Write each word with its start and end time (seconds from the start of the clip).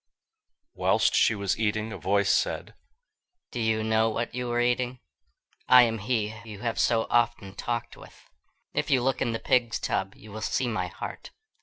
Whilst 0.73 1.13
she 1.13 1.35
was 1.35 1.59
eating, 1.59 1.93
a 1.93 1.97
voice 1.99 2.33
said, 2.33 2.73
"Do 3.51 3.59
you 3.59 3.83
know 3.83 4.09
what 4.09 4.33
you 4.33 4.51
are 4.51 4.59
eating? 4.59 4.99
I 5.69 5.83
am 5.83 5.99
he 5.99 6.33
you 6.43 6.61
have 6.61 6.79
so 6.79 7.05
often 7.11 7.53
talked 7.53 7.95
with. 7.95 8.27
If 8.73 8.89
you 8.89 9.03
look 9.03 9.21
in 9.21 9.31
the 9.31 9.37
pig's 9.39 9.77
tub, 9.77 10.15
you 10.15 10.31
will 10.31 10.41
see 10.41 10.67
my 10.67 10.87
heart." 10.87 11.29